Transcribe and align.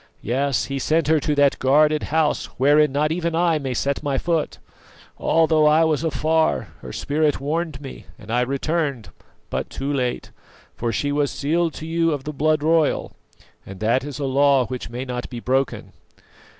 Yes, 0.23 0.65
he 0.65 0.79
sent 0.79 1.09
her 1.09 1.19
to 1.19 1.35
that 1.35 1.59
guarded 1.59 2.01
house 2.09 2.45
wherein 2.57 2.91
not 2.91 3.11
even 3.11 3.35
I 3.35 3.59
may 3.59 3.75
set 3.75 4.01
my 4.01 4.17
foot. 4.17 4.57
Although 5.19 5.67
I 5.67 5.83
was 5.83 6.03
afar, 6.03 6.69
her 6.81 6.91
spirit 6.91 7.39
warned 7.39 7.79
me, 7.79 8.05
and 8.17 8.31
I 8.31 8.41
returned, 8.41 9.09
but 9.51 9.69
too 9.69 9.93
late; 9.93 10.31
for 10.73 10.91
she 10.91 11.11
was 11.11 11.29
sealed 11.29 11.75
to 11.75 11.85
you 11.85 12.13
of 12.13 12.23
the 12.23 12.33
blood 12.33 12.63
royal, 12.63 13.11
and 13.63 13.79
that 13.81 14.03
is 14.03 14.17
a 14.17 14.25
law 14.25 14.65
which 14.65 14.89
may 14.89 15.05
not 15.05 15.29
be 15.29 15.39
broken. 15.39 15.93